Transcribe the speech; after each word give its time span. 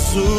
Jesus. 0.00 0.30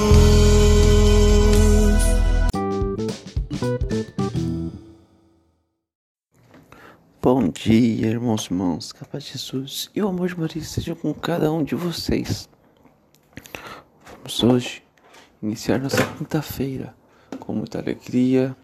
Bom 7.21 7.49
dia, 7.49 8.07
irmãos 8.07 8.45
e 8.45 8.53
irmãos, 8.53 8.91
que 8.91 9.03
a 9.03 9.07
paz 9.07 9.23
de 9.23 9.33
Jesus 9.33 9.91
e 9.95 10.01
o 10.01 10.07
amor 10.07 10.29
de 10.29 10.39
Maria 10.39 10.61
estejam 10.61 10.95
com 10.95 11.13
cada 11.13 11.51
um 11.51 11.63
de 11.63 11.75
vocês. 11.75 12.49
Vamos 14.17 14.43
hoje 14.43 14.83
iniciar 15.41 15.79
nossa 15.79 16.03
quinta-feira 16.17 16.95
com 17.39 17.53
muita 17.53 17.77
alegria 17.77 18.55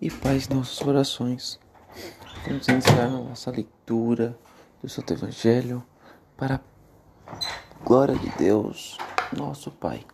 e 0.00 0.10
paz 0.10 0.48
em 0.50 0.54
nossos 0.54 0.80
corações. 0.80 1.60
Vamos 2.46 2.66
iniciar 2.66 3.08
nossa 3.08 3.50
leitura 3.52 4.36
do 4.82 4.88
Santo 4.88 5.12
Evangelho 5.12 5.84
para 6.36 6.60
a 7.26 7.84
glória 7.84 8.16
de 8.16 8.28
Deus, 8.36 8.98
nosso 9.32 9.70
Pai. 9.70 10.04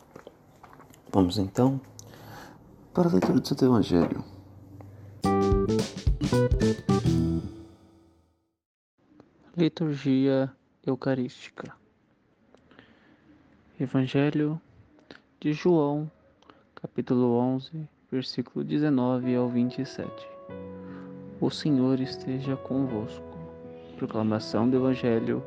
Vamos 1.13 1.39
então 1.39 1.81
para 2.95 3.09
a 3.09 3.13
leitura 3.13 3.41
do 3.41 3.49
Santo 3.49 3.65
Evangelho. 3.65 4.25
Liturgia 9.57 10.53
Eucarística 10.87 11.75
Evangelho 13.81 14.61
de 15.41 15.53
João, 15.53 16.09
capítulo 16.77 17.37
11, 17.37 17.89
versículo 18.13 18.65
19 18.65 19.35
ao 19.35 19.49
27. 19.49 20.09
O 21.41 21.51
Senhor 21.51 21.99
esteja 21.99 22.57
convosco. 22.57 23.25
Proclamação 23.97 24.71
do 24.71 24.77
Evangelho 24.77 25.43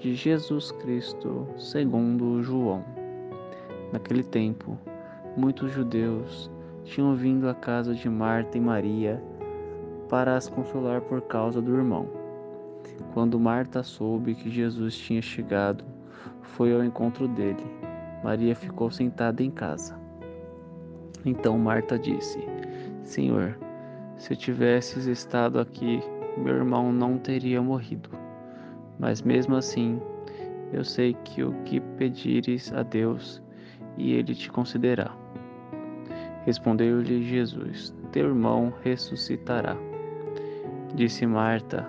de 0.00 0.14
Jesus 0.14 0.72
Cristo, 0.72 1.46
segundo 1.58 2.42
João. 2.42 2.82
Naquele 3.92 4.22
tempo, 4.22 4.78
muitos 5.36 5.72
judeus 5.72 6.50
tinham 6.84 7.14
vindo 7.14 7.48
à 7.48 7.54
casa 7.54 7.94
de 7.94 8.08
Marta 8.08 8.58
e 8.58 8.60
Maria 8.60 9.22
para 10.08 10.36
as 10.36 10.48
consolar 10.48 11.00
por 11.00 11.22
causa 11.22 11.60
do 11.60 11.74
irmão. 11.74 12.06
Quando 13.14 13.38
Marta 13.38 13.82
soube 13.82 14.34
que 14.34 14.50
Jesus 14.50 14.96
tinha 14.96 15.22
chegado, 15.22 15.84
foi 16.42 16.74
ao 16.74 16.84
encontro 16.84 17.26
dele. 17.28 17.64
Maria 18.22 18.54
ficou 18.54 18.90
sentada 18.90 19.42
em 19.42 19.50
casa. 19.50 19.98
Então 21.24 21.58
Marta 21.58 21.98
disse: 21.98 22.38
Senhor, 23.02 23.56
se 24.16 24.36
tivesses 24.36 25.06
estado 25.06 25.58
aqui, 25.58 26.02
meu 26.36 26.56
irmão 26.56 26.92
não 26.92 27.18
teria 27.18 27.62
morrido. 27.62 28.10
Mas 28.98 29.22
mesmo 29.22 29.56
assim, 29.56 30.00
eu 30.72 30.84
sei 30.84 31.14
que 31.24 31.42
o 31.42 31.52
que 31.64 31.80
pedires 31.80 32.72
a 32.72 32.82
Deus, 32.82 33.42
e 33.96 34.12
ele 34.12 34.34
te 34.34 34.50
concederá. 34.50 35.21
Respondeu-lhe 36.44 37.22
Jesus: 37.22 37.94
Teu 38.10 38.28
irmão 38.28 38.72
ressuscitará. 38.82 39.76
Disse 40.94 41.24
Marta: 41.24 41.86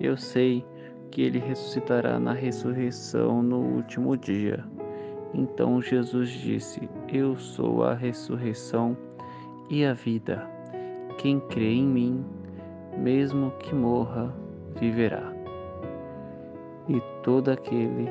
Eu 0.00 0.16
sei 0.16 0.64
que 1.10 1.22
ele 1.22 1.38
ressuscitará 1.38 2.18
na 2.18 2.32
ressurreição 2.32 3.42
no 3.42 3.58
último 3.58 4.16
dia. 4.16 4.64
Então 5.34 5.82
Jesus 5.82 6.30
disse: 6.30 6.88
Eu 7.12 7.36
sou 7.36 7.84
a 7.84 7.94
ressurreição 7.94 8.96
e 9.68 9.84
a 9.84 9.92
vida. 9.92 10.48
Quem 11.18 11.40
crê 11.40 11.74
em 11.74 11.86
mim, 11.86 12.24
mesmo 12.96 13.50
que 13.58 13.74
morra, 13.74 14.32
viverá. 14.78 15.32
E 16.88 17.00
todo 17.22 17.50
aquele 17.50 18.08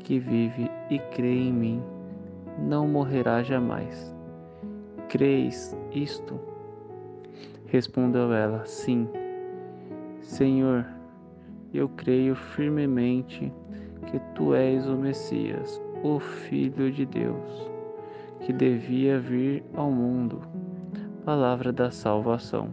que 0.00 0.18
vive 0.20 0.70
e 0.90 0.98
crê 1.14 1.34
em 1.34 1.52
mim 1.52 1.82
não 2.58 2.86
morrerá 2.86 3.42
jamais. 3.42 4.15
Creis 5.08 5.76
isto? 5.92 6.38
Respondeu 7.66 8.32
ela: 8.32 8.64
Sim. 8.66 9.08
Senhor, 10.20 10.84
eu 11.72 11.88
creio 11.90 12.34
firmemente 12.34 13.52
que 14.06 14.18
tu 14.34 14.54
és 14.54 14.88
o 14.88 14.96
Messias, 14.96 15.80
o 16.02 16.18
Filho 16.18 16.90
de 16.90 17.06
Deus, 17.06 17.70
que 18.40 18.52
devia 18.52 19.18
vir 19.18 19.64
ao 19.74 19.90
mundo. 19.90 20.42
Palavra 21.24 21.72
da 21.72 21.90
salvação. 21.90 22.72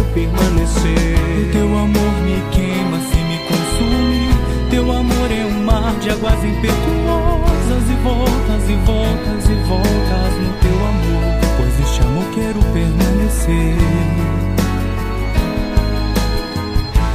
permanecer. 0.13 1.17
O 1.41 1.51
teu 1.51 1.67
amor 1.77 2.13
me 2.23 2.41
queima 2.51 2.99
se 2.99 3.17
me 3.17 3.37
consumir. 3.47 4.69
Teu 4.69 4.91
amor 4.91 5.31
é 5.31 5.45
um 5.45 5.63
mar 5.63 5.93
de 5.99 6.09
águas 6.09 6.43
impetuosas 6.43 7.89
e 7.89 7.95
voltas 8.03 8.69
e 8.69 8.75
voltas 8.85 9.49
e 9.49 9.55
voltas 9.67 10.33
no 10.39 10.53
teu 10.61 10.77
amor, 10.87 11.23
pois 11.57 11.79
este 11.79 12.01
amor 12.01 12.25
quero 12.33 12.59
permanecer. 12.73 14.40